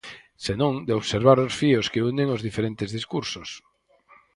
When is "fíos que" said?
1.61-2.03